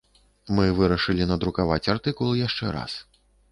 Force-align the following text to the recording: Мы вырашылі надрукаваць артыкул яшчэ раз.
Мы 0.59 0.63
вырашылі 0.79 1.27
надрукаваць 1.33 1.79
артыкул 1.95 2.35
яшчэ 2.47 2.75
раз. 2.81 2.99